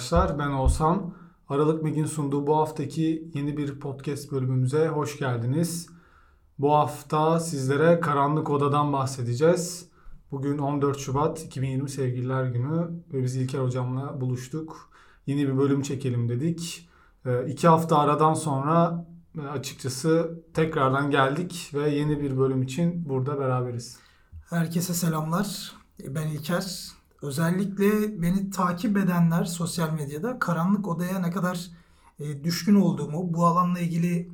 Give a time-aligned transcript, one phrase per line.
[0.00, 1.14] Arkadaşlar, ben Oğuzhan.
[1.48, 5.88] Aralık Meg'in sunduğu bu haftaki yeni bir podcast bölümümüze hoş geldiniz.
[6.58, 9.88] Bu hafta sizlere Karanlık Oda'dan bahsedeceğiz.
[10.30, 14.90] Bugün 14 Şubat 2020 Sevgililer Günü ve biz İlker Hocam'la buluştuk.
[15.26, 16.88] Yeni bir bölüm çekelim dedik.
[17.26, 19.06] Ee, iki hafta aradan sonra
[19.38, 23.98] e, açıkçası tekrardan geldik ve yeni bir bölüm için burada beraberiz.
[24.50, 25.72] Herkese selamlar.
[26.08, 26.99] Ben İlker.
[27.22, 31.70] Özellikle beni takip edenler sosyal medyada karanlık odaya ne kadar
[32.20, 34.30] e, düşkün olduğumu, bu alanla ilgili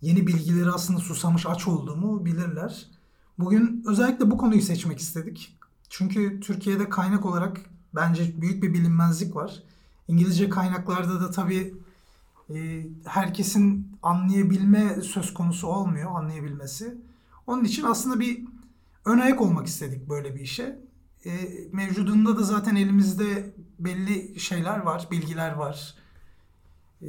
[0.00, 2.86] yeni bilgileri aslında susamış aç olduğumu bilirler.
[3.38, 5.56] Bugün özellikle bu konuyu seçmek istedik.
[5.88, 7.60] Çünkü Türkiye'de kaynak olarak
[7.94, 9.62] bence büyük bir bilinmezlik var.
[10.08, 11.74] İngilizce kaynaklarda da tabii
[12.54, 16.98] e, herkesin anlayabilme söz konusu olmuyor, anlayabilmesi.
[17.46, 18.44] Onun için aslında bir
[19.04, 20.89] ön ayak olmak istedik böyle bir işe.
[21.26, 21.30] E,
[21.72, 25.94] mevcudunda da zaten elimizde belli şeyler var, bilgiler var.
[27.02, 27.08] E,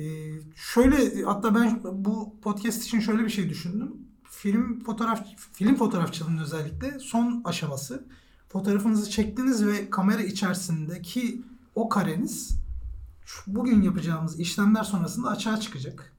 [0.55, 3.93] şöyle hatta ben bu podcast için şöyle bir şey düşündüm.
[4.23, 8.07] Film fotoğraf film fotoğrafçılığının özellikle son aşaması.
[8.49, 11.41] Fotoğrafınızı çektiniz ve kamera içerisindeki
[11.75, 12.61] o kareniz
[13.47, 16.13] bugün yapacağımız işlemler sonrasında açığa çıkacak.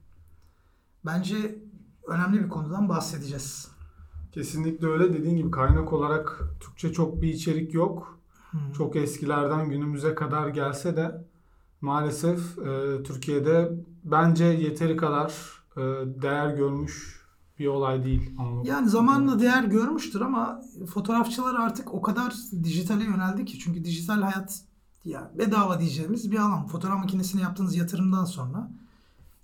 [1.05, 1.59] Bence
[2.07, 3.72] önemli bir konudan bahsedeceğiz.
[4.33, 5.13] Kesinlikle öyle.
[5.13, 8.19] Dediğin gibi kaynak olarak Türkçe çok bir içerik yok.
[8.51, 8.71] Hmm.
[8.71, 11.25] Çok eskilerden günümüze kadar gelse de
[11.81, 13.71] maalesef e, Türkiye'de
[14.03, 15.33] bence yeteri kadar
[15.77, 15.81] e,
[16.21, 17.23] değer görmüş
[17.59, 18.31] bir olay değil.
[18.63, 20.61] Yani zamanla değer görmüştür ama
[20.93, 23.59] fotoğrafçılar artık o kadar dijitale yöneldi ki.
[23.59, 24.61] Çünkü dijital hayat
[25.05, 26.67] ya bedava diyeceğimiz bir alan.
[26.67, 28.71] Fotoğraf makinesine yaptığınız yatırımdan sonra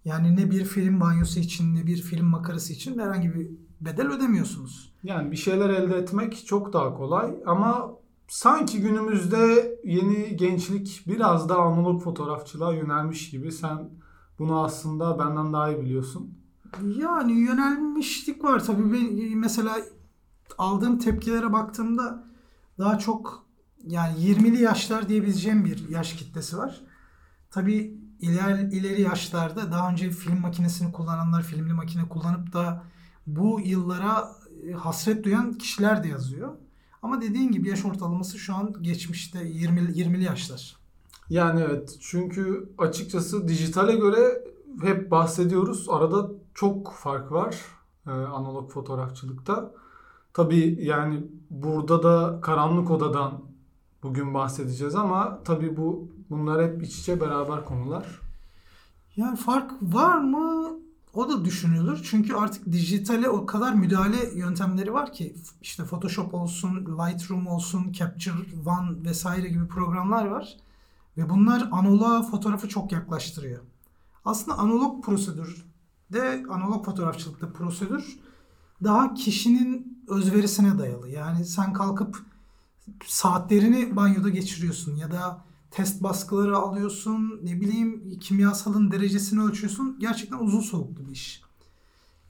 [0.05, 3.47] yani ne bir film banyosu için ne bir film makarası için herhangi bir
[3.81, 4.93] bedel ödemiyorsunuz.
[5.03, 7.91] Yani bir şeyler elde etmek çok daha kolay ama
[8.27, 13.51] sanki günümüzde yeni gençlik biraz daha analog fotoğrafçılığa yönelmiş gibi.
[13.51, 13.89] Sen
[14.39, 16.33] bunu aslında benden daha iyi biliyorsun.
[16.83, 18.93] Yani yönelmişlik var tabii.
[18.93, 19.77] Ben mesela
[20.57, 22.23] aldığım tepkilere baktığımda
[22.79, 23.45] daha çok
[23.87, 26.81] yani 20'li yaşlar diyebileceğim bir yaş kitlesi var.
[27.51, 32.83] Tabii iler, ileri yaşlarda daha önce film makinesini kullananlar, filmli makine kullanıp da
[33.35, 34.35] bu yıllara
[34.67, 36.49] e, hasret duyan kişiler de yazıyor.
[37.01, 40.75] Ama dediğin gibi yaş ortalaması şu an geçmişte 20 20'li yaşlar.
[41.29, 44.43] Yani evet çünkü açıkçası dijitale göre
[44.81, 45.89] hep bahsediyoruz.
[45.89, 47.55] Arada çok fark var
[48.07, 49.71] e, analog fotoğrafçılıkta.
[50.33, 53.41] Tabii yani burada da karanlık odadan
[54.03, 58.19] bugün bahsedeceğiz ama tabii bu bunlar hep iç içe beraber konular.
[59.15, 60.79] Yani fark var mı?
[61.13, 62.01] O da düşünülür.
[62.03, 68.35] Çünkü artık dijitale o kadar müdahale yöntemleri var ki işte Photoshop olsun, Lightroom olsun, Capture
[68.65, 70.57] One vesaire gibi programlar var.
[71.17, 73.61] Ve bunlar analoğa fotoğrafı çok yaklaştırıyor.
[74.25, 75.65] Aslında analog prosedür
[76.13, 78.19] de analog fotoğrafçılıkta prosedür
[78.83, 81.09] daha kişinin özverisine dayalı.
[81.09, 82.17] Yani sen kalkıp
[83.05, 89.97] saatlerini banyoda geçiriyorsun ya da test baskıları alıyorsun, ne bileyim kimyasalın derecesini ölçüyorsun.
[89.99, 91.41] Gerçekten uzun soluklu bir iş.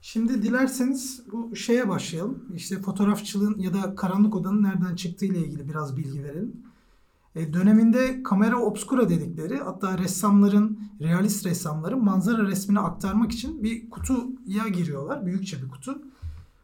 [0.02, 2.44] Şimdi dilerseniz bu şeye başlayalım.
[2.56, 6.52] İşte fotoğrafçılığın ya da karanlık odanın nereden çıktığı ile ilgili biraz bilgi verelim.
[7.34, 14.68] E, döneminde kamera obscura dedikleri hatta ressamların, realist ressamların manzara resmini aktarmak için bir kutuya
[14.72, 15.26] giriyorlar.
[15.26, 16.02] Büyükçe bir kutu.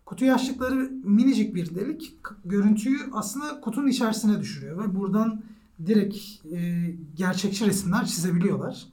[0.06, 5.42] Kutuyu açtıkları minicik bir delik görüntüyü aslında kutunun içerisine düşürüyor ve buradan
[5.87, 6.16] direkt
[6.53, 8.87] e, gerçekçi resimler çizebiliyorlar.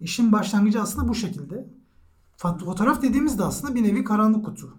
[0.00, 1.66] İşin başlangıcı aslında bu şekilde.
[2.36, 4.78] Fotoğraf dediğimiz de aslında bir nevi karanlık kutu.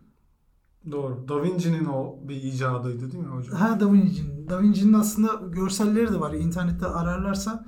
[0.92, 1.28] Doğru.
[1.28, 3.56] Da Vinci'nin o bir icadıydı değil mi hocam?
[3.56, 4.50] Ha Da Vinci'nin.
[4.50, 6.34] Da Vinci'nin aslında görselleri de var.
[6.34, 7.66] İnternette ararlarsa.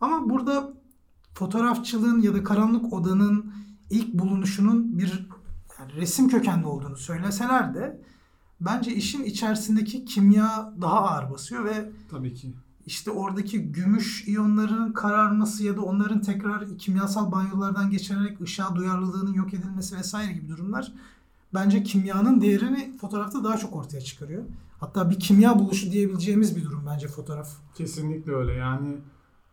[0.00, 0.72] Ama burada
[1.34, 3.52] fotoğrafçılığın ya da karanlık odanın
[3.90, 5.28] ilk bulunuşunun bir
[5.78, 8.02] yani resim kökenli olduğunu söyleseler de
[8.60, 12.54] bence işin içerisindeki kimya daha ağır basıyor ve tabii ki
[12.86, 19.54] işte oradaki gümüş iyonlarının kararması ya da onların tekrar kimyasal banyolardan geçirerek ışığa duyarlılığının yok
[19.54, 20.92] edilmesi vesaire gibi durumlar
[21.54, 24.44] bence kimyanın değerini fotoğrafta daha çok ortaya çıkarıyor.
[24.80, 27.50] Hatta bir kimya buluşu diyebileceğimiz bir durum bence fotoğraf.
[27.74, 28.52] Kesinlikle öyle.
[28.52, 28.96] Yani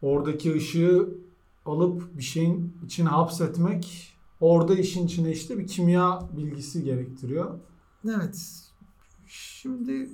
[0.02, 1.10] oradaki ışığı
[1.66, 7.60] alıp bir şeyin içine hapsetmek orada işin içine işte bir kimya bilgisi gerektiriyor.
[8.06, 8.64] Evet.
[9.28, 10.10] Şimdi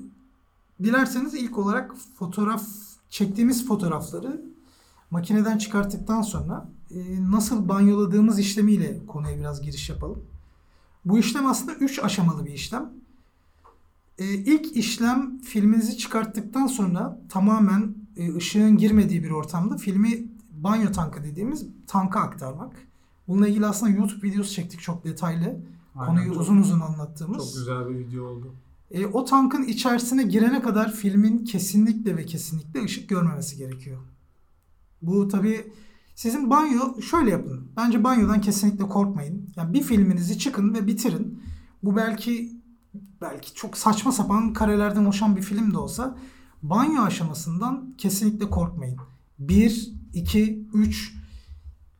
[0.83, 2.65] dilerseniz ilk olarak fotoğraf
[3.10, 4.42] çektiğimiz fotoğrafları
[5.12, 10.24] makineden çıkarttıktan sonra e, nasıl banyoladığımız işlemiyle konuya biraz giriş yapalım.
[11.06, 12.90] Bu işlem aslında 3 aşamalı bir işlem.
[14.18, 21.24] E, ilk işlem filminizi çıkarttıktan sonra tamamen e, ışığın girmediği bir ortamda filmi banyo tankı
[21.24, 22.74] dediğimiz tanka aktarmak.
[23.28, 25.60] Bununla ilgili aslında YouTube videosu çektik çok detaylı.
[25.96, 27.46] Aynen, Konuyu çok- uzun uzun anlattığımız.
[27.46, 28.54] Çok güzel bir video oldu.
[28.91, 34.01] E, o tankın içerisine girene kadar filmin kesinlikle ve kesinlikle ışık görmemesi gerekiyor.
[35.01, 35.71] Bu tabi
[36.15, 37.71] sizin banyo şöyle yapın.
[37.77, 39.49] Bence banyodan kesinlikle korkmayın.
[39.55, 41.41] Yani bir filminizi çıkın ve bitirin.
[41.83, 42.51] Bu belki
[43.21, 46.17] belki çok saçma sapan karelerden oluşan bir film de olsa
[46.63, 48.97] banyo aşamasından kesinlikle korkmayın.
[49.39, 51.13] 1, 2, 3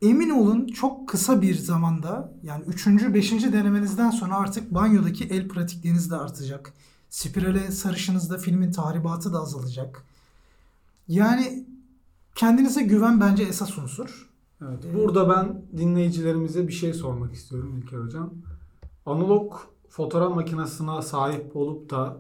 [0.01, 2.88] Emin olun çok kısa bir zamanda yani 3.
[2.88, 3.31] 5.
[3.31, 6.74] denemenizden sonra artık banyodaki el pratikliğiniz de artacak.
[7.09, 10.03] Spirale sarışınızda filmin tahribatı da azalacak.
[11.07, 11.65] Yani
[12.36, 14.30] kendinize güven bence esas unsur.
[14.62, 14.86] Evet.
[14.86, 18.33] Ee, Burada ben dinleyicilerimize bir şey sormak istiyorum İlker Hocam.
[19.06, 19.53] Analog
[19.89, 22.18] fotoğraf makinesine sahip olup da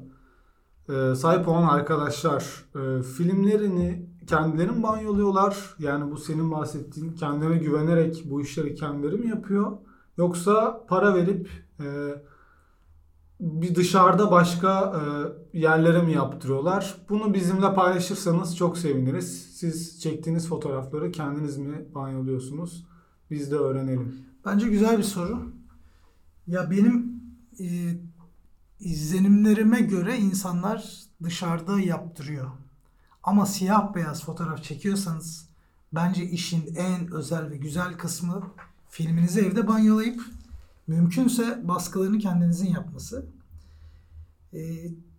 [0.89, 5.75] e, sahip olan arkadaşlar e, filmlerini kendileri mi banyoluyorlar?
[5.79, 9.77] Yani bu senin bahsettiğin kendilerine güvenerek bu işleri kendileri mi yapıyor?
[10.17, 11.49] Yoksa para verip
[11.79, 11.85] e,
[13.39, 15.01] bir dışarıda başka
[15.53, 16.95] e, yerlere mi yaptırıyorlar?
[17.09, 19.55] Bunu bizimle paylaşırsanız çok seviniriz.
[19.55, 22.85] Siz çektiğiniz fotoğrafları kendiniz mi banyoluyorsunuz?
[23.31, 24.25] Biz de öğrenelim.
[24.45, 25.53] Bence güzel bir soru.
[26.47, 27.21] Ya benim
[27.59, 27.65] e,
[28.79, 32.51] izlenimlerime göre insanlar dışarıda yaptırıyor.
[33.25, 35.49] Ama siyah beyaz fotoğraf çekiyorsanız
[35.93, 38.43] bence işin en özel ve güzel kısmı
[38.89, 40.21] filminizi evde banyolayıp
[40.87, 43.25] mümkünse baskılarını kendinizin yapması.
[44.53, 44.59] E,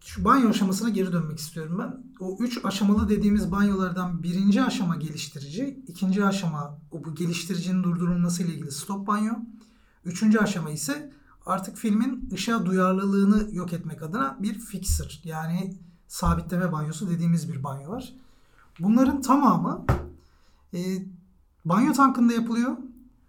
[0.01, 2.05] şu banyo aşamasına geri dönmek istiyorum ben.
[2.21, 8.55] O üç aşamalı dediğimiz banyolardan birinci aşama geliştirici, ikinci aşama o bu geliştiricinin durdurulması ile
[8.55, 9.35] ilgili stop banyo.
[10.05, 11.13] Üçüncü aşama ise
[11.47, 15.77] artık filmin ışığa duyarlılığını yok etmek adına bir fixer yani
[16.09, 18.15] sabitleme banyosu dediğimiz bir banyo var.
[18.81, 19.85] Bunların tamamı
[20.75, 20.79] e,
[21.65, 22.77] banyo tankında yapılıyor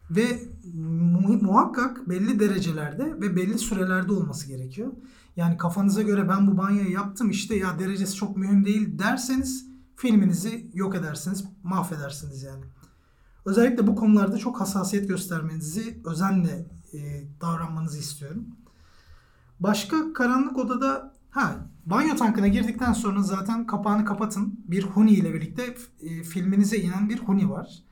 [0.09, 0.41] ve
[0.73, 4.91] mu- muhakkak belli derecelerde ve belli sürelerde olması gerekiyor.
[5.35, 10.71] Yani kafanıza göre ben bu banyoyu yaptım işte ya derecesi çok mühim değil derseniz filminizi
[10.73, 12.63] yok edersiniz, mahvedersiniz yani.
[13.45, 18.47] Özellikle bu konularda çok hassasiyet göstermenizi, özenle e, davranmanızı istiyorum.
[19.59, 21.55] Başka karanlık odada ha
[21.89, 24.59] banyo tankına girdikten sonra zaten kapağını kapatın.
[24.67, 27.83] Bir huni ile birlikte e, filminize inen bir huni var.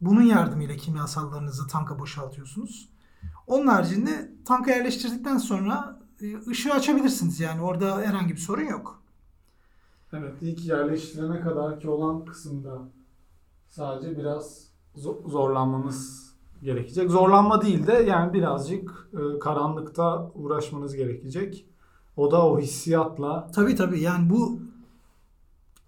[0.00, 2.88] Bunun yardımıyla kimyasallarınızı tanka boşaltıyorsunuz.
[3.46, 7.40] Onun haricinde tanka yerleştirdikten sonra e, ışığı açabilirsiniz.
[7.40, 9.02] Yani orada herhangi bir sorun yok.
[10.12, 12.78] Evet, ilk yerleştirene kadar ki olan kısımda
[13.68, 16.30] sadece biraz zo- zorlanmanız
[16.62, 17.10] gerekecek.
[17.10, 21.66] Zorlanma değil de yani birazcık e, karanlıkta uğraşmanız gerekecek.
[22.16, 24.60] O da o hissiyatla Tabii tabii yani bu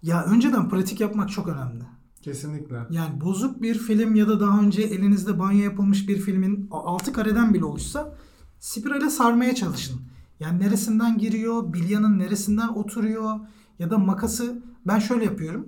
[0.01, 1.83] ya önceden pratik yapmak çok önemli.
[2.21, 2.87] kesinlikle.
[2.89, 7.53] Yani bozuk bir film ya da daha önce elinizde banyo yapılmış bir filmin altı kareden
[7.53, 8.15] bile oluşsa
[8.59, 10.01] spirale sarmaya çalışın.
[10.39, 13.39] Yani neresinden giriyor, bilyanın neresinden oturuyor
[13.79, 15.67] ya da makası ben şöyle yapıyorum.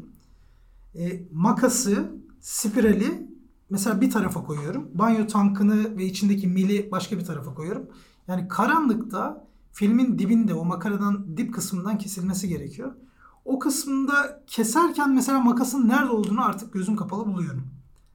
[0.96, 3.28] E, makası, spirali
[3.70, 4.88] mesela bir tarafa koyuyorum.
[4.94, 7.90] Banyo tankını ve içindeki mili başka bir tarafa koyuyorum.
[8.28, 12.92] Yani karanlıkta filmin dibinde o makaradan dip kısmından kesilmesi gerekiyor.
[13.46, 17.64] O kısmında keserken mesela makasın nerede olduğunu artık gözüm kapalı buluyorum.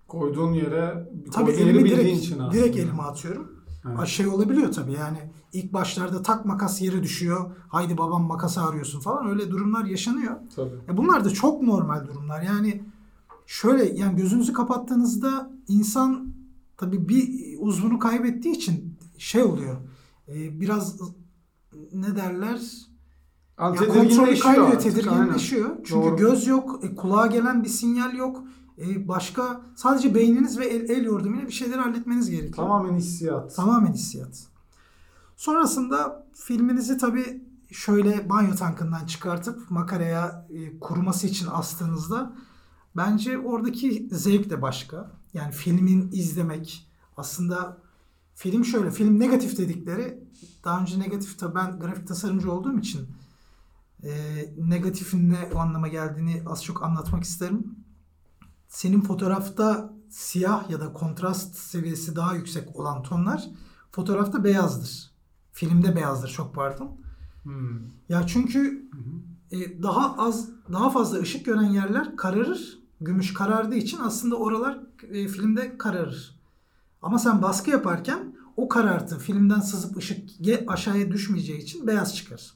[0.08, 2.52] Koyduğun yere Tabii koyduğun elimi direkt, için aslında.
[2.52, 3.52] direkt elime atıyorum.
[3.88, 4.08] Evet.
[4.08, 5.18] Şey olabiliyor tabii yani
[5.52, 7.50] ilk başlarda tak makas yere düşüyor.
[7.68, 10.36] Haydi babam makası arıyorsun falan öyle durumlar yaşanıyor.
[10.56, 10.74] Tabii.
[10.88, 12.42] E bunlar da çok normal durumlar.
[12.42, 12.82] Yani
[13.46, 16.34] şöyle yani gözünüzü kapattığınızda insan
[16.76, 19.76] tabii bir uzvunu kaybettiği için şey oluyor.
[20.28, 21.00] E, biraz
[21.92, 22.60] ne derler?
[23.60, 25.70] Yani Ya kontrolü kaybediyor, artık, tedirginleşiyor.
[25.70, 25.82] aynen.
[25.84, 26.16] Çünkü Doğru.
[26.16, 28.42] göz yok, e, kulağa gelen bir sinyal yok.
[28.78, 32.56] E, başka sadece beyniniz ve el, el yordamıyla bir şeyleri halletmeniz gerekiyor.
[32.56, 33.56] Tamamen hissiyat.
[33.56, 34.46] Tamamen hissiyat.
[35.36, 42.32] Sonrasında filminizi tabii şöyle banyo tankından çıkartıp makaraya e, kuruması için astığınızda
[42.96, 45.10] bence oradaki zevk de başka.
[45.34, 47.78] Yani filmin izlemek aslında
[48.34, 50.24] film şöyle film negatif dedikleri
[50.64, 53.08] daha önce negatif tabii ben grafik tasarımcı olduğum için
[54.02, 54.12] e,
[54.58, 57.76] negatifin ne o anlama geldiğini az çok anlatmak isterim.
[58.68, 63.44] Senin fotoğrafta siyah ya da kontrast seviyesi daha yüksek olan tonlar
[63.90, 65.10] fotoğrafta beyazdır.
[65.52, 67.00] Filmde beyazdır çok pardon.
[67.42, 67.80] Hmm.
[68.08, 68.90] Ya çünkü
[69.50, 72.78] e, daha az daha fazla ışık gören yerler kararır.
[73.00, 76.33] Gümüş karardığı için aslında oralar e, filmde kararır.
[77.04, 80.30] Ama sen baskı yaparken o karartı filmden sızıp ışık
[80.66, 82.54] aşağıya düşmeyeceği için beyaz çıkar.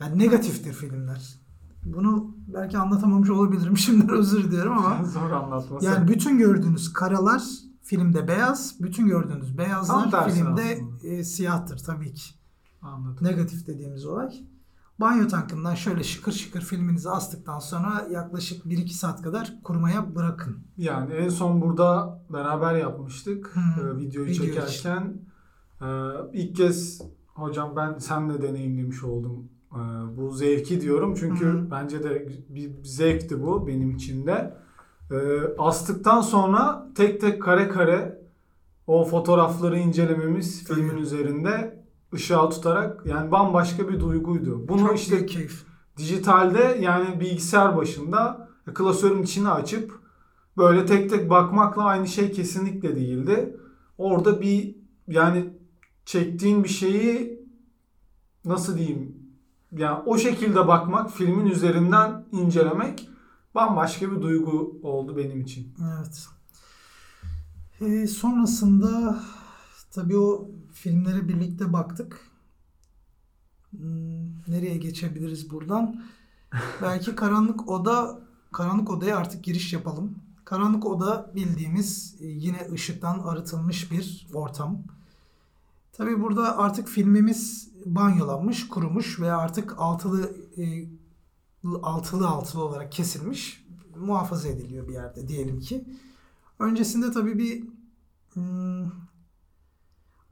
[0.00, 1.40] Yani negatiftir filmler.
[1.84, 3.78] Bunu belki anlatamamış olabilirim.
[3.78, 5.04] Şimdiden özür diliyorum ama.
[5.12, 5.86] Zor anlatması.
[5.86, 7.42] Yani bütün gördüğünüz karalar
[7.82, 8.74] filmde beyaz.
[8.80, 11.06] Bütün gördüğünüz beyazlar filmde aslında.
[11.06, 12.30] e, siyahtır tabii ki.
[12.82, 13.26] Anladım.
[13.26, 14.44] Negatif dediğimiz olay.
[15.00, 20.58] Banyo tankından şöyle şıkır şıkır filminizi astıktan sonra yaklaşık 1-2 saat kadar kurumaya bırakın.
[20.76, 25.14] Yani en son burada beraber yapmıştık e, videoyu video çekerken.
[25.80, 25.86] E,
[26.32, 29.78] ilk kez hocam ben senle deneyimlemiş oldum e,
[30.16, 31.14] bu zevki diyorum.
[31.14, 31.70] Çünkü Hı.
[31.70, 34.54] bence de bir zevkti bu benim için de.
[35.58, 38.22] Astıktan sonra tek tek kare kare
[38.86, 40.80] o fotoğrafları incelememiz Tabii.
[40.80, 41.79] filmin üzerinde
[42.14, 44.68] ışığa tutarak yani bambaşka bir duyguydu.
[44.68, 45.64] Bunu Çok işte keyif.
[45.96, 50.00] dijitalde yani bilgisayar başında klasörün içine açıp
[50.56, 53.56] böyle tek tek bakmakla aynı şey kesinlikle değildi.
[53.98, 54.76] Orada bir
[55.08, 55.50] yani
[56.04, 57.40] çektiğin bir şeyi
[58.44, 59.16] nasıl diyeyim
[59.72, 63.08] yani o şekilde bakmak filmin üzerinden incelemek
[63.54, 65.74] bambaşka bir duygu oldu benim için.
[65.96, 66.28] Evet.
[67.80, 69.18] Ee, sonrasında
[69.90, 72.30] tabii o filmlere birlikte baktık.
[73.70, 76.04] Hmm, nereye geçebiliriz buradan?
[76.82, 78.20] Belki Karanlık Oda
[78.52, 80.18] Karanlık Oda'ya artık giriş yapalım.
[80.44, 84.82] Karanlık Oda bildiğimiz e, yine ışıktan arıtılmış bir ortam.
[85.92, 90.88] Tabii burada artık filmimiz banyolanmış, kurumuş ve artık altılı e,
[91.82, 93.66] altılı altılı olarak kesilmiş,
[93.96, 95.84] muhafaza ediliyor bir yerde diyelim ki.
[96.58, 97.64] Öncesinde tabii bir
[98.32, 98.90] hmm,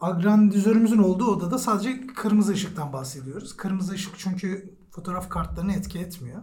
[0.00, 3.56] agrandizörümüzün olduğu odada sadece kırmızı ışıktan bahsediyoruz.
[3.56, 6.42] Kırmızı ışık çünkü fotoğraf kartlarını etki etmiyor.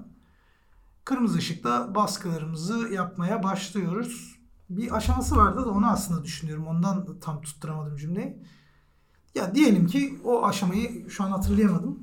[1.05, 4.39] Kırmızı ışıkta baskılarımızı yapmaya başlıyoruz.
[4.69, 6.67] Bir aşaması vardı da onu aslında düşünüyorum.
[6.67, 8.43] Ondan tam tutturamadım cümleyi.
[9.35, 11.99] Ya diyelim ki o aşamayı şu an hatırlayamadım.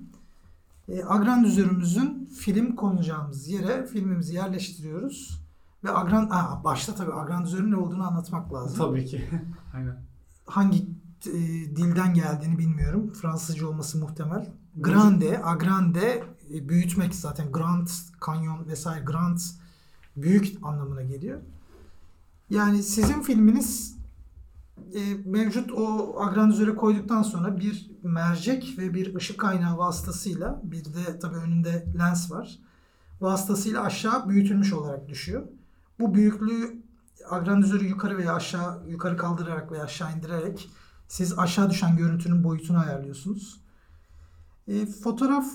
[0.88, 5.42] E, agrandizörümüzün film konacağımız yere filmimizi yerleştiriyoruz.
[5.84, 8.78] Ve agran Aa, başta tabii agrandizörün ne olduğunu anlatmak lazım.
[8.78, 9.30] Tabii ki.
[9.74, 9.96] Aynen.
[10.46, 10.88] Hangi
[11.26, 11.32] e,
[11.76, 13.12] dilden geldiğini bilmiyorum.
[13.12, 14.52] Fransızca olması muhtemel.
[14.76, 16.24] Grande, agrande
[16.54, 17.88] e, büyütmek zaten Grand
[18.26, 19.38] Canyon vesaire Grand
[20.16, 21.40] büyük anlamına geliyor.
[22.50, 23.96] Yani sizin filminiz
[24.94, 31.18] e, mevcut o agrandizöre koyduktan sonra bir mercek ve bir ışık kaynağı vasıtasıyla bir de
[31.20, 32.58] tabii önünde lens var.
[33.20, 35.42] Vasıtasıyla aşağı büyütülmüş olarak düşüyor.
[36.00, 36.82] Bu büyüklüğü
[37.30, 40.70] agrandizörü yukarı veya aşağı yukarı kaldırarak veya aşağı indirerek
[41.12, 43.60] siz aşağı düşen görüntünün boyutunu ayarlıyorsunuz.
[44.68, 45.46] E, fotoğraf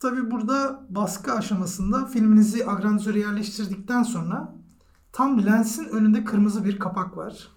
[0.00, 4.54] tabi burada baskı aşamasında filminizi agrandizöre yerleştirdikten sonra
[5.12, 7.48] tam lensin önünde kırmızı bir kapak var.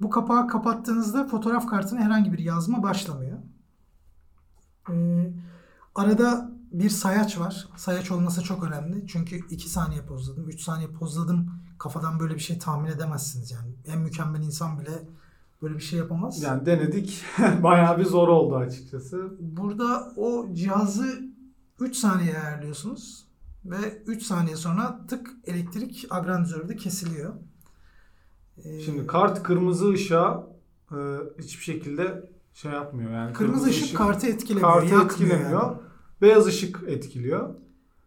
[0.00, 3.38] Bu kapağı kapattığınızda fotoğraf kartına herhangi bir yazma başlamıyor.
[4.90, 4.94] E,
[5.94, 7.68] arada bir sayaç var.
[7.76, 9.06] Sayaç olması çok önemli.
[9.06, 11.50] Çünkü 2 saniye pozladım, 3 saniye pozladım.
[11.78, 13.74] Kafadan böyle bir şey tahmin edemezsiniz yani.
[13.86, 15.08] En mükemmel insan bile
[15.64, 16.42] böyle bir şey yapamaz.
[16.42, 17.22] Yani denedik.
[17.62, 19.30] Bayağı bir zor oldu açıkçası.
[19.40, 21.22] Burada o cihazı
[21.80, 23.28] 3 saniye ayarlıyorsunuz
[23.64, 27.34] ve 3 saniye sonra tık elektrik agrandizörde kesiliyor.
[28.64, 30.46] Ee, Şimdi kart kırmızı ışığa
[30.90, 30.96] e,
[31.38, 33.10] hiçbir şekilde şey yapmıyor.
[33.12, 35.62] Yani kırmızı ışık kartı etkilemiyor, kartı etkilemiyor.
[35.62, 35.76] yani.
[36.22, 37.54] Beyaz ışık etkiliyor.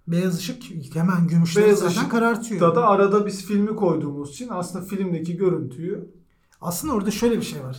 [0.07, 0.63] Beyaz ışık
[0.95, 2.61] hemen gümüşleri Beyaz zaten ışık karartıyor.
[2.61, 6.16] Da da arada biz filmi koyduğumuz için aslında filmdeki görüntüyü
[6.61, 7.77] Aslında orada şöyle bir şey var.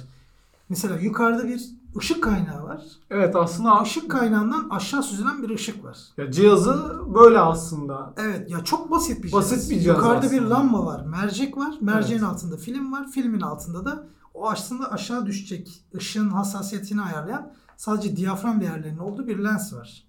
[0.68, 1.62] Mesela yukarıda bir
[1.98, 2.82] ışık kaynağı var.
[3.10, 5.98] evet aslında Işık kaynağından aşağı süzülen bir ışık var.
[6.16, 8.14] ya cihazı böyle aslında.
[8.16, 9.70] Evet ya çok basit bir Basit cihaz.
[9.70, 10.50] bir cihaz Yukarıda bir aslında.
[10.54, 11.74] lamba var, mercek var.
[11.80, 12.30] Merceğin Evet.
[12.32, 13.06] altında film var.
[13.10, 19.38] Filmin altında da o aslında aşağı düşecek ışığın hassasiyetini ayarlayan sadece diyafram değerlerinin olduğu bir
[19.38, 20.04] lens var.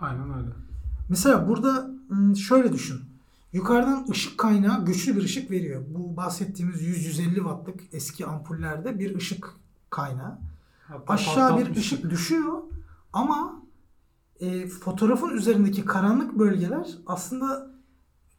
[0.00, 0.48] Aynen öyle.
[1.08, 3.00] Mesela burada hmm, şöyle düşün.
[3.52, 5.82] Yukarıdan ışık kaynağı güçlü bir ışık veriyor.
[5.88, 9.54] Bu bahsettiğimiz 100-150 wattlık eski ampullerde bir ışık
[9.90, 10.38] kaynağı.
[10.88, 12.62] Hatta Aşağı bir ışık düşüyor
[13.12, 13.62] ama
[14.40, 17.70] e, fotoğrafın üzerindeki karanlık bölgeler aslında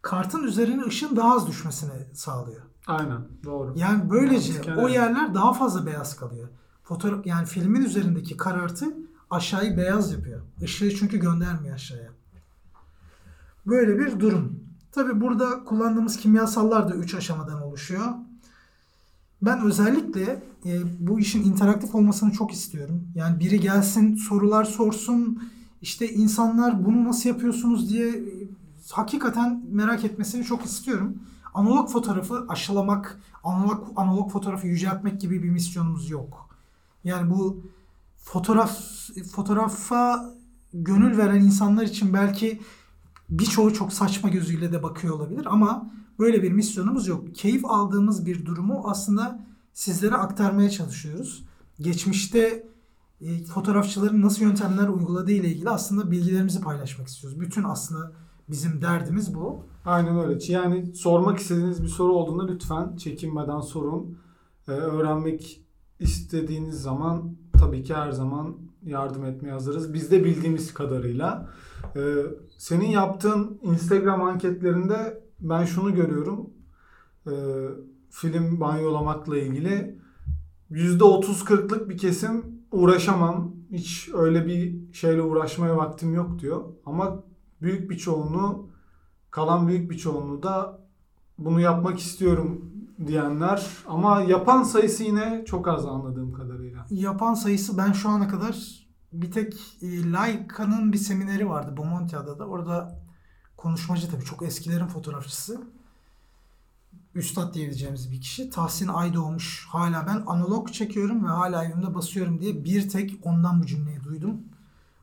[0.02, 2.62] kartın üzerine ışığın daha az düşmesini sağlıyor.
[2.88, 3.74] Aynen doğru.
[3.76, 6.50] Yani böylece Mantıken o yerler daha fazla beyaz kalıyor.
[6.84, 8.98] Fotoğraf yani filmin üzerindeki karartı
[9.30, 10.42] aşağıyı beyaz yapıyor.
[10.62, 12.10] Işığı çünkü göndermiyor aşağıya.
[13.66, 14.63] Böyle bir durum.
[14.94, 18.06] Tabi burada kullandığımız kimyasallar da 3 aşamadan oluşuyor.
[19.42, 23.08] Ben özellikle e, bu işin interaktif olmasını çok istiyorum.
[23.16, 25.50] Yani biri gelsin sorular sorsun.
[25.82, 28.48] işte insanlar bunu nasıl yapıyorsunuz diye e,
[28.92, 31.18] hakikaten merak etmesini çok istiyorum.
[31.54, 36.50] Analog fotoğrafı aşılamak, analog, analog fotoğrafı yüceltmek gibi bir misyonumuz yok.
[37.04, 37.64] Yani bu
[38.18, 38.80] fotoğraf
[39.32, 40.34] fotoğrafa
[40.74, 42.62] gönül veren insanlar için belki
[43.40, 47.36] birçoğu çok saçma gözüyle de bakıyor olabilir ama böyle bir misyonumuz yok.
[47.36, 51.46] Keyif aldığımız bir durumu aslında sizlere aktarmaya çalışıyoruz.
[51.80, 52.68] Geçmişte
[53.22, 57.40] e, fotoğrafçıların nasıl yöntemler uyguladığı ile ilgili aslında bilgilerimizi paylaşmak istiyoruz.
[57.40, 58.12] Bütün aslında
[58.50, 59.66] bizim derdimiz bu.
[59.86, 60.54] Aynen öyle.
[60.54, 64.18] Yani sormak istediğiniz bir soru olduğunda lütfen çekinmeden sorun.
[64.68, 65.62] Ee, öğrenmek
[66.00, 69.94] istediğiniz zaman tabii ki her zaman yardım etmeye hazırız.
[69.94, 71.50] Biz de bildiğimiz kadarıyla.
[71.96, 72.00] Ee,
[72.58, 76.50] senin yaptığın Instagram anketlerinde ben şunu görüyorum.
[77.28, 77.32] Ee,
[78.10, 80.00] film banyolamakla ilgili
[80.72, 83.52] %30-40'lık bir kesim uğraşamam.
[83.72, 86.64] Hiç öyle bir şeyle uğraşmaya vaktim yok diyor.
[86.86, 87.24] Ama
[87.62, 88.70] büyük bir çoğunluğu
[89.32, 90.80] kalan büyük bir çoğunluğu da
[91.38, 92.72] bunu yapmak istiyorum
[93.08, 96.86] diyenler ama yapan sayısı yine çok az anladığım kadarıyla.
[96.90, 98.83] Yapan sayısı ben şu ana kadar
[99.14, 102.48] bir tek e, Leica'nın bir semineri vardı Bomontia'da da.
[102.48, 103.00] Orada
[103.58, 105.62] konuşmacı tabii çok eskilerin fotoğrafçısı.
[107.16, 108.50] Üstad diyebileceğimiz bir kişi.
[108.50, 109.68] Tahsin Aydoğmuş.
[109.70, 114.42] Hala ben analog çekiyorum ve hala evimde basıyorum diye bir tek ondan bu cümleyi duydum.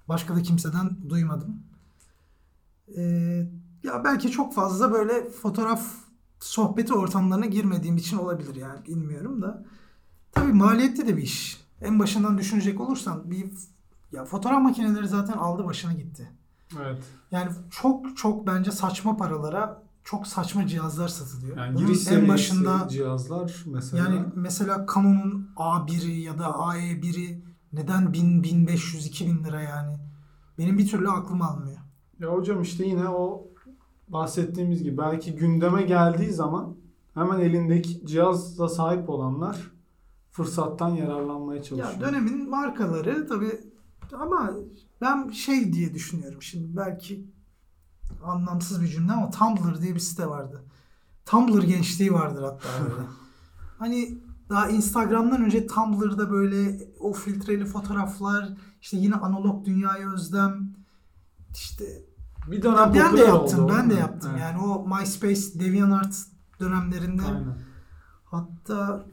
[0.08, 1.62] Başka da kimseden duymadım.
[2.96, 3.02] Ee,
[3.82, 5.82] ya belki çok fazla böyle fotoğraf
[6.40, 9.64] sohbeti ortamlarına girmediğim için olabilir yani bilmiyorum da.
[10.32, 11.60] Tabii maliyetli de bir iş.
[11.80, 13.50] En başından düşünecek olursan bir
[14.12, 16.30] ya fotoğraf makineleri zaten aldı başına gitti.
[16.80, 17.02] Evet.
[17.30, 21.56] Yani çok çok bence saçma paralara çok saçma cihazlar satılıyor.
[21.56, 24.04] Yani Bunun giriş en başında cihazlar mesela.
[24.04, 29.96] yani mesela Canon'un A1'i ya da AE1'i neden 1000 1500 2000 lira yani?
[30.58, 31.78] Benim bir türlü aklım almıyor.
[32.20, 33.48] Ya hocam işte yine o
[34.08, 36.76] bahsettiğimiz gibi belki gündeme geldiği zaman
[37.14, 39.70] hemen elindeki cihazla sahip olanlar
[40.30, 41.92] fırsattan yararlanmaya çalışıyor.
[41.92, 43.60] Ya dönemin markaları tabi
[44.12, 44.50] ama
[45.00, 47.26] ben şey diye düşünüyorum şimdi belki
[48.24, 50.64] anlamsız bir cümle ama Tumblr diye bir site vardı.
[51.26, 52.68] Tumblr gençliği vardır hatta
[53.78, 54.18] hani
[54.48, 58.48] daha Instagram'dan önce Tumblr'da böyle o filtreli fotoğraflar
[58.80, 60.74] işte yine analog dünyaya özlem
[61.54, 61.84] işte
[62.46, 64.40] bir dönem ben de yaptım oldu ben de yaptım Evet.
[64.40, 66.16] yani o MySpace DeviantArt
[66.60, 67.58] dönemlerinde Aynen.
[68.24, 69.04] Hatta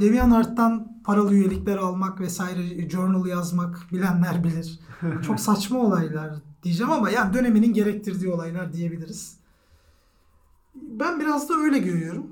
[0.00, 4.80] DeviantArt'tan paralı üyelikler almak vesaire journal yazmak bilenler bilir.
[5.26, 9.36] Çok saçma olaylar diyeceğim ama yani döneminin gerektirdiği olaylar diyebiliriz.
[10.74, 12.26] Ben biraz da öyle görüyorum.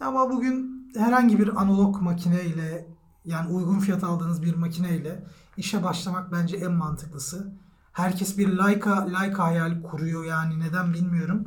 [0.00, 2.86] Ama bugün herhangi bir analog makineyle
[3.24, 5.24] yani uygun fiyat aldığınız bir makineyle
[5.56, 7.52] işe başlamak bence en mantıklısı.
[7.92, 11.44] Herkes bir Leica, Leica hayali kuruyor yani neden bilmiyorum.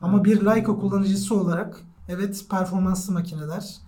[0.00, 3.85] Ama bir Leica kullanıcısı olarak evet performanslı makineler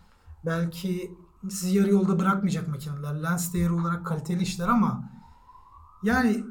[0.49, 1.15] belki
[1.51, 3.23] sizi yarı yolda bırakmayacak makineler.
[3.23, 5.11] Lens değeri olarak kaliteli işler ama
[6.03, 6.45] yani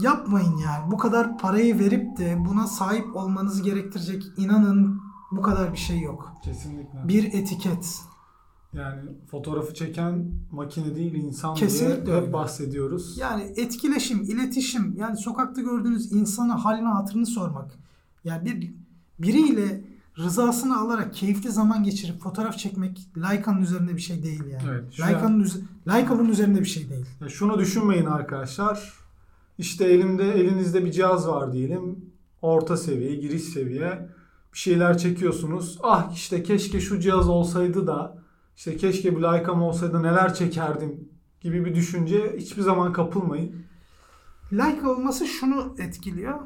[0.00, 0.90] yapmayın yani.
[0.90, 5.00] Bu kadar parayı verip de buna sahip olmanızı gerektirecek inanın
[5.32, 6.32] bu kadar bir şey yok.
[6.44, 7.08] Kesinlikle.
[7.08, 8.00] Bir etiket.
[8.72, 13.18] Yani fotoğrafı çeken makine değil insan Kesinlikle diye hep bahsediyoruz.
[13.18, 17.78] Yani etkileşim, iletişim, yani sokakta gördüğünüz insana halini hatırını sormak.
[18.24, 18.74] Yani bir
[19.18, 19.84] biriyle
[20.18, 24.62] rızasını alarak keyifli zaman geçirip fotoğraf çekmek Leica'nın üzerinde bir şey değil yani.
[24.70, 25.50] Evet, Leica'nın
[25.88, 27.06] Leica bunun üzerinde bir şey değil.
[27.20, 28.92] Ya şunu düşünmeyin arkadaşlar.
[29.58, 32.04] İşte elimde elinizde bir cihaz var diyelim.
[32.42, 34.08] Orta seviye, giriş seviye.
[34.52, 35.78] Bir şeyler çekiyorsunuz.
[35.82, 38.18] Ah işte keşke şu cihaz olsaydı da
[38.56, 41.08] işte keşke bir Leica'm olsaydı neler çekerdim
[41.40, 43.66] gibi bir düşünce hiçbir zaman kapılmayın.
[44.52, 46.40] Leica olması şunu etkiliyor.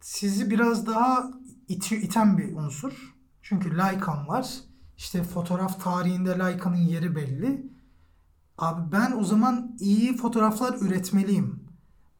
[0.00, 1.30] Sizi biraz daha
[1.68, 3.13] iti, iten bir unsur.
[3.44, 4.54] Çünkü Leica'm var.
[4.96, 7.72] İşte fotoğraf tarihinde Leica'nın yeri belli.
[8.58, 11.64] Abi ben o zaman iyi fotoğraflar üretmeliyim.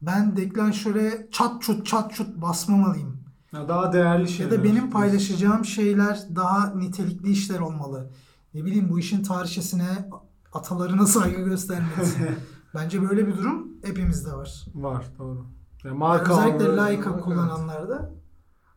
[0.01, 3.23] Ben deklanşöre çat çut çat çut basmamalıyım.
[3.53, 4.51] Ya daha değerli Ya şeyler.
[4.51, 8.11] da benim paylaşacağım şeyler daha nitelikli işler olmalı.
[8.53, 10.09] Ne bileyim bu işin tarihçesine,
[10.53, 12.27] atalarına saygı göstermelisin.
[12.75, 14.65] Bence böyle bir durum hepimizde var.
[14.75, 15.45] var doğru.
[15.83, 17.23] Ya marka Özellikle olarak- Leica evet.
[17.23, 18.11] kullananlarda.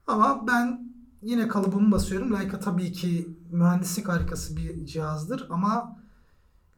[0.07, 0.88] Ama ben
[1.23, 2.33] yine kalıbımı basıyorum.
[2.33, 5.97] Leica tabii ki mühendislik harikası bir cihazdır ama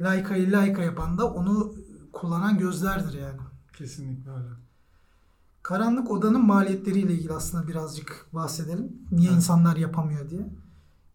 [0.00, 1.74] Leica'yı Leica yapan da onu
[2.12, 3.40] kullanan gözlerdir yani.
[3.78, 4.48] Kesinlikle öyle.
[5.62, 8.92] Karanlık odanın maliyetleriyle ilgili aslında birazcık bahsedelim.
[9.10, 9.36] Niye Evet.
[9.36, 10.50] insanlar yapamıyor diye.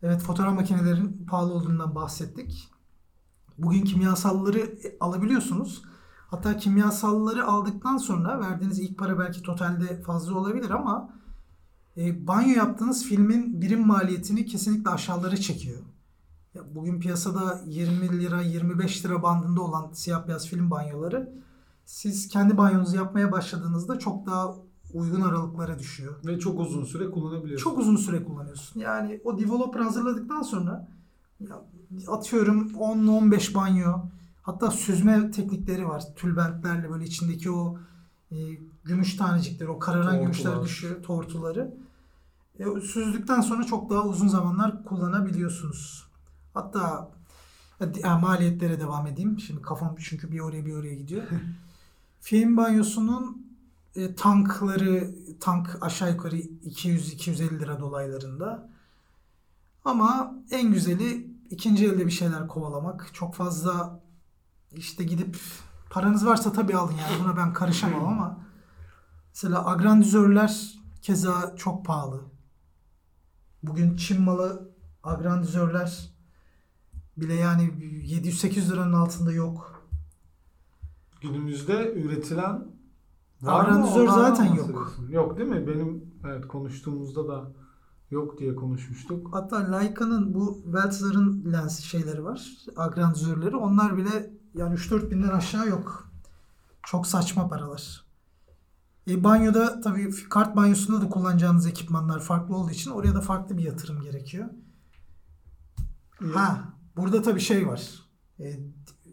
[0.03, 2.69] Evet fotoğraf makinelerinin pahalı olduğundan bahsettik.
[3.57, 5.81] Bugün kimyasalları alabiliyorsunuz.
[6.27, 11.09] Hatta kimyasalları aldıktan sonra verdiğiniz ilk para belki totalde fazla olabilir ama
[11.97, 15.79] e, banyo yaptığınız filmin birim maliyetini kesinlikle aşağılara çekiyor.
[16.53, 21.33] Ya bugün piyasada 20 lira 25 lira bandında olan siyah beyaz film banyoları
[21.85, 24.55] siz kendi banyonuzu yapmaya başladığınızda çok daha
[24.93, 26.15] uygun aralıklara düşüyor.
[26.25, 27.63] Ve çok uzun süre kullanabiliyorsun.
[27.63, 28.79] Çok uzun süre kullanıyorsun.
[28.79, 30.87] Yani o developer hazırladıktan sonra
[31.39, 31.61] ya
[32.07, 33.93] atıyorum 10-15 banyo
[34.41, 36.03] hatta süzme teknikleri var.
[36.15, 37.77] Tülbentlerle böyle içindeki o
[38.31, 38.35] e,
[38.83, 40.21] gümüş tanecikleri, o kararan Tortular.
[40.21, 41.73] gümüşler düşüyor, tortuları.
[42.59, 46.07] E, süzdükten sonra çok daha uzun zamanlar kullanabiliyorsunuz.
[46.53, 47.11] Hatta
[47.79, 49.39] ya, di- ya, maliyetlere devam edeyim.
[49.39, 51.23] Şimdi kafam çünkü bir oraya bir oraya gidiyor.
[52.21, 53.47] Film banyosunun
[53.95, 58.69] e, tankları tank aşağı yukarı 200-250 lira dolaylarında.
[59.85, 63.09] Ama en güzeli ikinci elde bir şeyler kovalamak.
[63.13, 63.99] Çok fazla
[64.75, 65.37] işte gidip
[65.89, 68.37] paranız varsa tabii alın yani buna ben karışamam ama
[69.33, 72.34] mesela agrandizörler keza çok pahalı.
[73.67, 74.69] Bugün Çin malı
[75.03, 76.09] agrandizörler
[77.17, 79.87] bile yani 700-800 liranın altında yok.
[81.21, 82.67] Günümüzde üretilen
[83.41, 83.67] var mı?
[83.67, 84.99] Agrandizör Onlardan zaten yok.
[85.09, 85.67] Yok değil mi?
[85.67, 87.51] Benim evet konuştuğumuzda da
[88.11, 89.29] yok diye konuşmuştuk.
[89.31, 92.51] Hatta Leica'nın bu Weltzer'ın lens şeyleri var.
[92.75, 93.55] Agrandizörleri.
[93.55, 96.11] Onlar bile yani 3-4 binden aşağı yok.
[96.83, 98.04] Çok saçma paralar.
[99.07, 103.63] E, banyoda tabii kart banyosunda da kullanacağınız ekipmanlar farklı olduğu için oraya da farklı bir
[103.63, 104.49] yatırım gerekiyor.
[106.33, 107.99] Ha, burada tabii şey var.
[108.39, 108.59] E,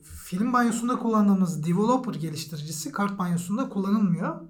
[0.03, 4.41] film banyosunda kullandığımız developer geliştiricisi kart banyosunda kullanılmıyor.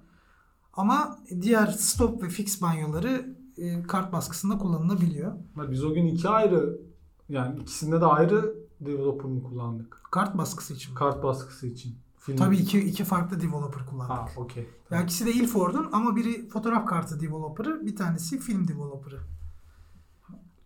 [0.73, 5.33] Ama diğer stop ve fix banyoları e, kart baskısında kullanılabiliyor.
[5.71, 6.81] Biz o gün iki ayrı
[7.29, 10.01] yani ikisinde de ayrı developer mı kullandık?
[10.11, 10.95] Kart baskısı için.
[10.95, 11.95] Kart baskısı için.
[12.25, 12.37] Film.
[12.37, 14.37] Tabii iki, iki farklı developer Ha kullandık.
[14.37, 14.67] okey.
[14.91, 19.19] Ya ikisi de Ilford'un ama biri fotoğraf kartı developer'ı, bir tanesi film developer'ı.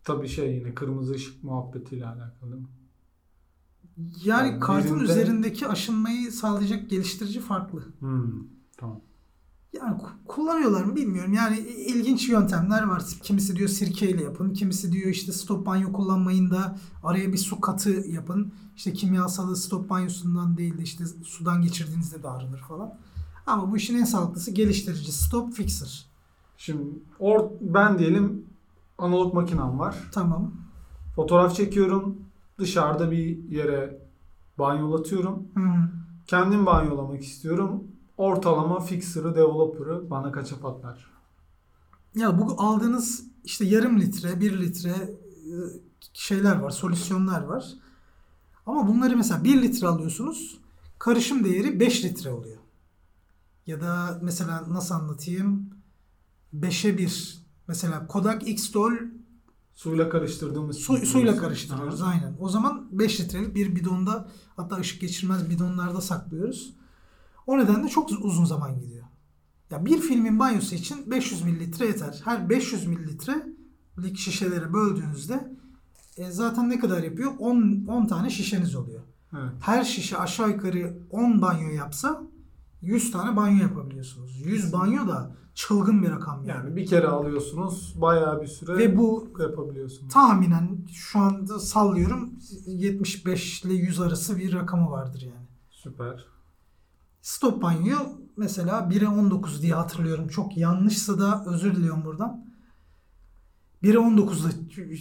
[0.04, 2.60] Tabii şey yine kırmızı ışık muhabbetiyle alakalı.
[3.98, 7.84] Yani, Yani kartın birinde- üzerindeki aşınmayı sağlayacak geliştirici farklı.
[8.00, 8.32] Hmm,
[8.78, 9.02] tamam.
[9.74, 11.34] Yani ku- kullanıyorlar mı bilmiyorum.
[11.34, 13.04] Yani ilginç yöntemler var.
[13.24, 14.54] Kimisi diyor sirkeyle yapın.
[14.54, 18.54] Kimisi diyor işte stop banyo kullanmayın da araya bir su katı yapın.
[18.76, 22.94] İşte kimyasalı stop banyosundan değil de işte sudan geçirdiğinizde de arınır falan.
[23.46, 26.06] Ama bu işin en sağlıklısı geliştirici stop fixer.
[26.58, 26.84] Şimdi
[27.20, 28.46] or ben diyelim
[28.98, 29.96] analog makinem var.
[30.12, 30.52] Tamam.
[31.16, 32.18] Fotoğraf çekiyorum.
[32.60, 34.02] Dışarıda bir yere
[34.60, 35.48] banyolatıyorum.
[35.54, 35.90] Hı hı.
[36.28, 37.84] Kendim banyolamak istiyorum.
[38.18, 41.12] Ortalama fixer'ı, developer'ı bana kaça patlar?
[42.16, 45.54] Ya bu aldığınız işte yarım litre, bir litre e,
[46.14, 47.74] şeyler var, solüsyonlar var.
[48.66, 50.58] Ama bunları mesela 1 litre alıyorsunuz.
[51.00, 52.58] Karışım değeri 5 litre oluyor.
[53.68, 55.70] Ya da mesela nasıl anlatayım?
[56.56, 57.38] 5'e 1.
[57.68, 58.92] Mesela Kodak X-Dol
[59.76, 62.10] Suyla karıştırdığımız su, suyla karıştırıyoruz Aha.
[62.10, 62.36] aynen.
[62.40, 66.74] O zaman 5 litrelik bir bidonda hatta ışık geçirmez bidonlarda saklıyoruz.
[67.48, 69.06] O nedenle çok uzun zaman gidiyor.
[69.72, 72.22] Ya bir filmin banyosu için 500 mililitre yeter.
[72.26, 75.54] Her 500 mililitrelik şişelere böldüğünüzde
[76.18, 77.32] e, zaten ne kadar yapıyor?
[77.40, 79.02] 10, 10 tane şişeniz oluyor.
[79.34, 79.52] Evet.
[79.60, 82.24] Her şişe aşağı yukarı 10 banyo yapsa
[82.82, 84.42] 100 tane banyo yapabiliyorsunuz.
[84.46, 86.66] 100 banyo da çılgın bir rakam yani.
[86.66, 90.14] Yani bir kere alıyorsunuz bayağı bir süre Ve bu yapabiliyorsunuz.
[90.14, 92.30] tahminen şu anda sallıyorum
[92.68, 95.48] 75 ile 100 arası bir rakamı vardır yani.
[95.70, 96.26] Süper.
[97.28, 97.98] Stop banyo
[98.38, 100.28] mesela 1'e 19 diye hatırlıyorum.
[100.28, 102.46] Çok yanlışsa da özür diliyorum buradan.
[103.84, 104.50] 1'e 19 da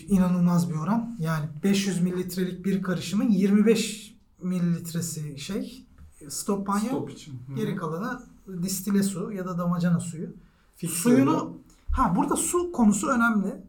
[0.09, 1.17] inanılmaz bir oran.
[1.21, 5.87] Yani 500 mililitrelik bir karışımın 25 mililitresi şey
[6.29, 6.87] stop banyo.
[6.87, 7.33] Stop için.
[7.49, 7.55] Hı.
[7.55, 8.23] Geri kalanı
[8.63, 10.29] distile su ya da damacana suyu.
[10.77, 11.59] Fixer'da- Suyunu
[11.93, 13.63] ha burada su konusu önemli.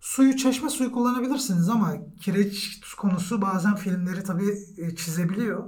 [0.00, 5.64] Suyu çeşme suyu kullanabilirsiniz ama kireç konusu bazen filmleri tabii e, çizebiliyor.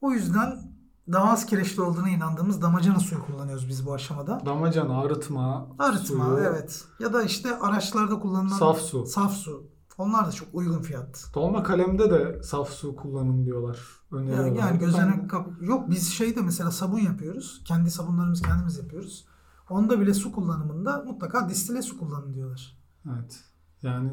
[0.00, 0.75] O yüzden
[1.12, 4.42] daha az kireçli olduğuna inandığımız damacana suyu kullanıyoruz biz bu aşamada.
[4.46, 6.84] damacana, arıtma, Arıtma suyu, evet.
[7.00, 9.06] Ya da işte araçlarda kullanılan saf su.
[9.06, 9.66] saf su.
[9.98, 11.30] Onlar da çok uygun fiyat.
[11.34, 13.78] Dolma kalemde de saf su kullanın diyorlar.
[14.12, 14.56] Yani, Öneriyorlar.
[14.62, 17.62] yani Ben- gözenek kap- yok biz şeyde mesela sabun yapıyoruz.
[17.64, 19.26] Kendi sabunlarımızı kendimiz yapıyoruz.
[19.70, 22.76] Onda bile su kullanımında mutlaka distile su kullanın diyorlar.
[23.14, 23.40] Evet.
[23.82, 24.10] Yani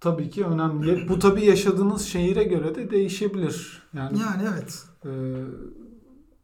[0.00, 1.08] tabii ki önemli.
[1.08, 3.82] Bu tabii yaşadığınız şehire göre de değişebilir.
[3.92, 4.84] Yani Yani evet.
[5.04, 5.08] e,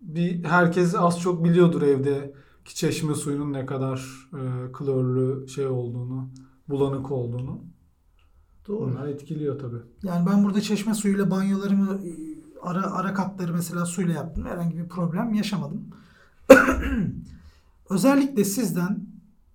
[0.04, 6.28] bir herkes az çok biliyordur evdeki çeşme suyunun ne kadar e, klorlu şey olduğunu,
[6.68, 7.64] bulanık olduğunu.
[8.68, 8.90] Doğru.
[8.90, 9.82] Bunlar etkiliyor tabii.
[10.02, 12.10] Yani ben burada çeşme suyuyla banyolarımı e,
[12.62, 14.46] ara ara katları mesela suyla yaptım.
[14.46, 15.88] Herhangi bir problem yaşamadım.
[17.90, 19.06] Özellikle sizden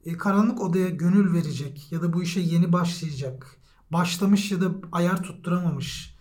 [0.05, 3.57] e, karanlık odaya gönül verecek ya da bu işe yeni başlayacak,
[3.91, 6.15] başlamış ya da ayar tutturamamış,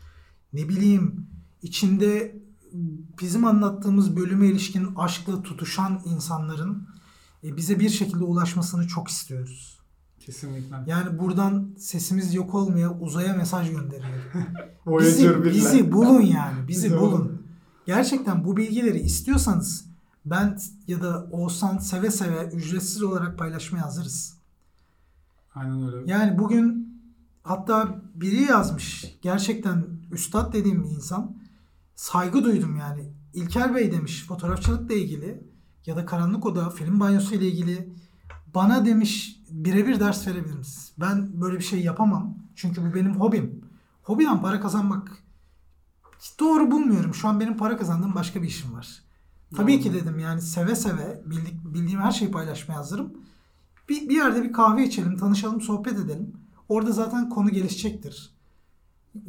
[0.53, 1.27] ne bileyim
[1.63, 2.39] içinde
[3.21, 6.89] bizim anlattığımız bölüme ilişkin aşkla tutuşan insanların
[7.45, 9.79] e, bize bir şekilde ulaşmasını çok istiyoruz.
[10.21, 10.77] Kesinlikle.
[10.87, 14.23] Yani buradan sesimiz yok olmaya uzaya mesaj gönderiyor.
[14.87, 16.69] Voyager bizi, bizi bulun yani.
[16.69, 17.13] Bizi Bizi bulun.
[17.13, 17.43] bulun.
[17.87, 19.85] Gerçekten bu bilgileri istiyorsanız
[20.27, 24.39] ben ya da Oğuzhan seve seve ücretsiz olarak paylaşmaya hazırız.
[25.55, 26.13] Aynen öyle.
[26.13, 26.89] Yani bugün
[27.43, 29.19] hatta biri yazmış.
[29.23, 31.37] Gerçekten üstad dediğim bir insan.
[31.99, 33.13] Saygı duydum yani.
[33.33, 35.45] İlker Bey demiş fotoğrafçılıkla ilgili
[35.87, 37.93] ya da Karanlık Oda film banyosu ile ilgili
[38.55, 40.93] bana demiş birebir ders verebilir misiniz?
[41.01, 42.39] Ben böyle bir şey yapamam.
[42.55, 43.65] Çünkü bu benim hobim.
[44.03, 45.23] Hobiden para kazanmak
[46.41, 47.15] doğru bulmuyorum.
[47.15, 49.03] Şu an benim para kazandığım başka bir işim var.
[49.57, 53.13] Tabii ki dedim yani seve seve bildik, bildiğim her şeyi paylaşmaya hazırım.
[53.89, 56.33] Bir, bir yerde bir kahve içelim, tanışalım, sohbet edelim.
[56.69, 58.38] Orada zaten konu gelişecektir.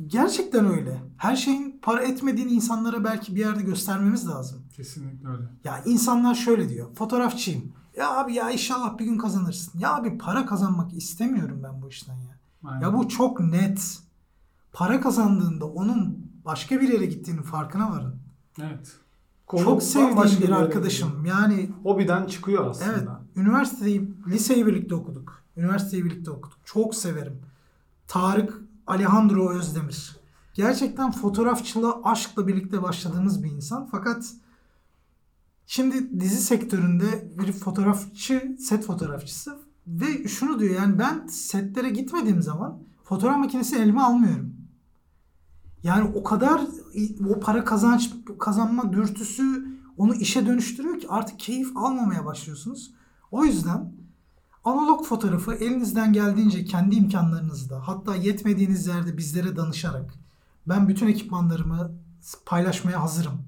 [0.07, 1.01] Gerçekten öyle.
[1.17, 4.61] Her şeyin para etmediğini insanlara belki bir yerde göstermemiz lazım.
[4.75, 5.43] Kesinlikle öyle.
[5.63, 6.95] Ya insanlar şöyle diyor.
[6.95, 7.73] Fotoğrafçıyım.
[7.97, 9.79] Ya abi ya inşallah bir gün kazanırsın.
[9.79, 12.39] Ya abi para kazanmak istemiyorum ben bu işten ya.
[12.63, 12.81] Aynen.
[12.81, 13.99] Ya bu çok net.
[14.73, 18.15] Para kazandığında onun başka bir yere gittiğinin farkına varın.
[18.61, 18.95] Evet.
[19.51, 21.25] çok bambaşka sevdiğim bir arkadaşım.
[21.25, 22.91] Yani Hobiden çıkıyor aslında.
[22.91, 25.43] evet üniversiteyi, liseyi birlikte okuduk.
[25.57, 26.57] Üniversiteyi birlikte okuduk.
[26.65, 27.41] Çok severim.
[28.07, 30.15] Tarık Alejandro Özdemir.
[30.53, 33.87] Gerçekten fotoğrafçılığa aşkla birlikte başladığımız bir insan.
[33.91, 34.33] Fakat
[35.67, 42.79] şimdi dizi sektöründe bir fotoğrafçı, set fotoğrafçısı ve şunu diyor yani ben setlere gitmediğim zaman
[43.03, 44.53] fotoğraf makinesi elime almıyorum.
[45.83, 46.61] Yani o kadar
[47.29, 52.93] o para kazanç kazanma dürtüsü onu işe dönüştürüyor ki artık keyif almamaya başlıyorsunuz.
[53.31, 53.93] O yüzden
[54.65, 60.13] analog fotoğrafı elinizden geldiğince kendi imkanlarınızda hatta yetmediğiniz yerde bizlere danışarak
[60.67, 61.91] ben bütün ekipmanlarımı
[62.45, 63.41] paylaşmaya hazırım.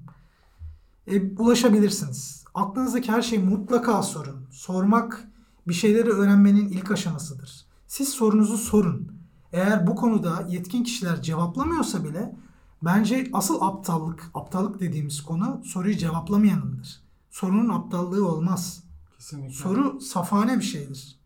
[1.06, 2.44] E, ulaşabilirsiniz.
[2.54, 4.46] Aklınızdaki her şeyi mutlaka sorun.
[4.50, 5.28] Sormak
[5.68, 7.66] bir şeyleri öğrenmenin ilk aşamasıdır.
[7.86, 9.12] Siz sorunuzu sorun.
[9.52, 12.36] Eğer bu konuda yetkin kişiler cevaplamıyorsa bile
[12.82, 17.00] bence asıl aptallık, aptallık dediğimiz konu soruyu cevaplamayanındır.
[17.30, 18.84] Sorunun aptallığı olmaz.
[19.22, 19.54] Kesinlikle.
[19.54, 21.18] Soru safane bir şeydir.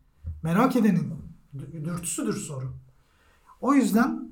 [0.43, 1.13] Merak edenin
[1.57, 2.73] dü- dürtüsüdür soru.
[3.61, 4.31] O yüzden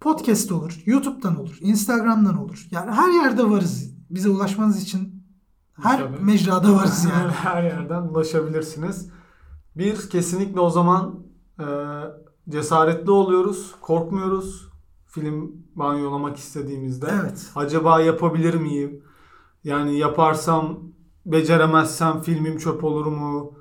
[0.00, 2.66] podcast olur, YouTube'dan olur, Instagram'dan olur.
[2.70, 3.90] Yani her yerde varız.
[4.10, 5.22] Bize ulaşmanız için
[5.82, 6.24] her Tabii.
[6.24, 7.32] mecrada varız yani.
[7.42, 9.08] Her yerden ulaşabilirsiniz.
[9.76, 11.20] Bir kesinlikle o zaman
[11.60, 11.64] e,
[12.48, 14.68] cesaretli oluyoruz, korkmuyoruz.
[15.06, 17.06] Film banyolamak istediğimizde.
[17.22, 17.50] Evet.
[17.54, 19.02] Acaba yapabilir miyim?
[19.64, 20.78] Yani yaparsam
[21.26, 23.52] beceremezsem filmim çöp olur mu?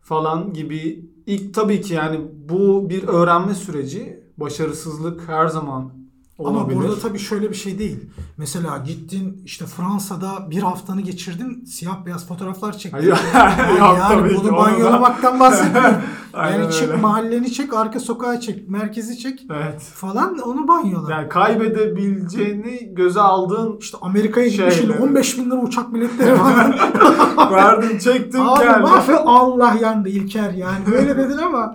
[0.00, 1.10] Falan gibi.
[1.26, 4.24] İlk tabii ki yani bu bir öğrenme süreci.
[4.36, 5.92] Başarısızlık her zaman
[6.38, 6.76] Ama olabilir.
[6.78, 8.10] burada tabii şöyle bir şey değil.
[8.36, 12.98] Mesela gittin işte Fransa'da bir haftanı geçirdin siyah beyaz fotoğraflar çektin.
[12.98, 13.16] Hayır,
[13.78, 15.96] Yani, ki, bunu banyolamaktan bahsetmiyorum.
[16.34, 16.96] Aynen yani öyle.
[16.96, 19.80] mahalleni çek, arka sokağı çek, merkezi çek Evet.
[19.82, 21.10] falan onu banyola.
[21.10, 25.02] Yani kaybedebileceğini göze aldığın İşte Amerika'ya gitmişsin Şeyleri.
[25.02, 26.74] 15 bin lira uçak biletleri falan.
[27.52, 28.80] verdin çektin Abi geldi.
[28.80, 31.74] mahve Allah yandı İlker yani öyle dedin ama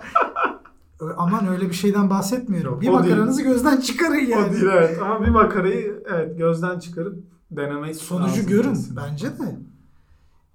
[1.16, 2.72] aman öyle bir şeyden bahsetmiyorum.
[2.72, 4.52] Yok, bir o makaranızı gözden çıkarın O yani.
[4.52, 7.14] değil evet ama bir makarayı evet gözden çıkarıp
[7.50, 9.56] denemek Sonucu görün bence de.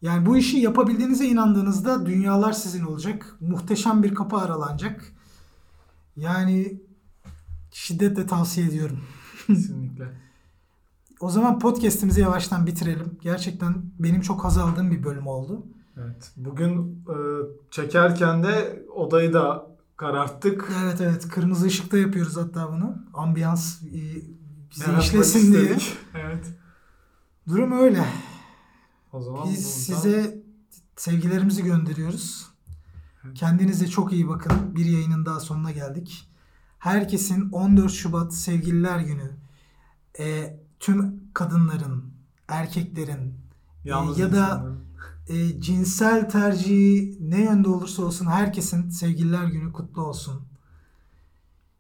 [0.06, 3.36] Yani bu işi yapabildiğinize inandığınızda dünyalar sizin olacak.
[3.42, 5.12] Muhteşem bir kapı aralanacak.
[6.18, 6.82] Yani
[7.72, 9.00] şiddetle tavsiye ediyorum.
[9.48, 10.06] Kesinlikle.
[11.20, 13.18] O zaman podcast'imizi yavaştan bitirelim.
[13.22, 15.66] Gerçekten benim çok haz aldığım bir bölüm oldu.
[15.98, 16.32] Evet.
[16.38, 17.16] Bugün e,
[17.72, 20.72] çekerken de odayı da kararttık.
[20.84, 22.96] Evet evet kırmızı ışıkta yapıyoruz hatta bunu.
[23.14, 23.92] Ambiyans e,
[24.72, 25.62] bize Yaratmak işlesin diye.
[25.62, 25.98] istedik.
[26.16, 26.46] Evet.
[27.48, 28.06] Durum öyle.
[29.16, 29.58] O zaman Biz
[29.90, 30.44] buradan- size
[30.96, 32.46] sevgilerimizi gönderiyoruz.
[33.36, 34.76] Kendinize çok iyi bakın.
[34.76, 36.28] Bir yayının daha sonuna geldik.
[36.80, 39.32] Herkesin 14 Şubat Sevgililer Günü
[40.20, 42.04] e, tüm kadınların,
[42.48, 43.34] erkeklerin
[43.86, 44.80] Yalnız ya da insanların.
[45.28, 50.42] e, cinsel tercihi ne yönde olursa olsun herkesin Sevgililer Günü kutlu olsun.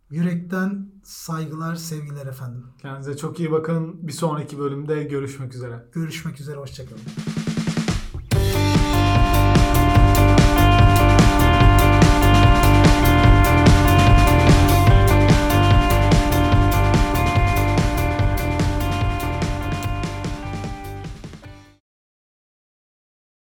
[0.10, 2.64] Yürekten saygılar, sevgiler efendim.
[2.82, 4.08] Kendinize çok iyi bakın.
[4.08, 5.86] Bir sonraki bölümde görüşmek üzere.
[5.94, 7.02] Görüşmek üzere, hoşçakalın.